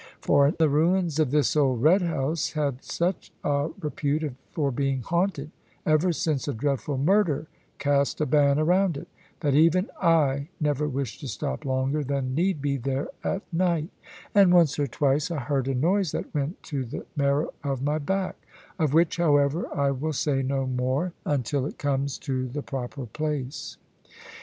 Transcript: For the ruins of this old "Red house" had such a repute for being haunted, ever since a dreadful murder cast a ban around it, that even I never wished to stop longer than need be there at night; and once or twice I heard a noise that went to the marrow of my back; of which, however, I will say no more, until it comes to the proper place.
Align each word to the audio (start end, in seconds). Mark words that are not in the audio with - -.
For 0.19 0.49
the 0.49 0.67
ruins 0.67 1.19
of 1.19 1.29
this 1.29 1.55
old 1.55 1.83
"Red 1.83 2.01
house" 2.01 2.53
had 2.53 2.83
such 2.83 3.31
a 3.43 3.69
repute 3.79 4.33
for 4.49 4.71
being 4.71 5.01
haunted, 5.03 5.51
ever 5.85 6.11
since 6.11 6.47
a 6.47 6.55
dreadful 6.55 6.97
murder 6.97 7.45
cast 7.77 8.19
a 8.19 8.25
ban 8.25 8.57
around 8.57 8.97
it, 8.97 9.07
that 9.41 9.53
even 9.53 9.91
I 10.01 10.47
never 10.59 10.87
wished 10.89 11.19
to 11.19 11.27
stop 11.27 11.65
longer 11.65 12.03
than 12.03 12.33
need 12.33 12.63
be 12.63 12.77
there 12.77 13.09
at 13.23 13.43
night; 13.53 13.89
and 14.33 14.51
once 14.51 14.79
or 14.79 14.87
twice 14.87 15.29
I 15.29 15.37
heard 15.37 15.67
a 15.67 15.75
noise 15.75 16.13
that 16.13 16.33
went 16.33 16.63
to 16.63 16.83
the 16.83 17.05
marrow 17.15 17.53
of 17.63 17.83
my 17.83 17.99
back; 17.99 18.37
of 18.79 18.95
which, 18.95 19.17
however, 19.17 19.67
I 19.71 19.91
will 19.91 20.13
say 20.13 20.41
no 20.41 20.65
more, 20.65 21.13
until 21.27 21.67
it 21.67 21.77
comes 21.77 22.17
to 22.21 22.47
the 22.47 22.63
proper 22.63 23.05
place. 23.05 23.77